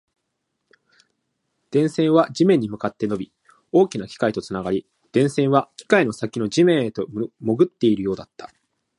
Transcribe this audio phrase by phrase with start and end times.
[1.69, 3.33] 電線は地面に向かって伸び、
[3.71, 7.07] 大きな機械とつながり、電線は機械の先の地面の中へと
[7.39, 8.49] 潜っているようだった